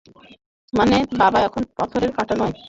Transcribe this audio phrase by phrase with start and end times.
[0.73, 2.55] মানে, বাবা এখন পথের কাঁটা নয়।